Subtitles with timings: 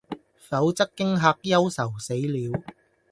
[0.49, 2.63] 否則驚嚇憂愁死了，